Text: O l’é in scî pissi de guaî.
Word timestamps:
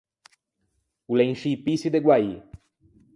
O 1.09 1.13
l’é 1.15 1.25
in 1.31 1.35
scî 1.39 1.51
pissi 1.65 1.89
de 1.93 1.99
guaî. 2.05 2.31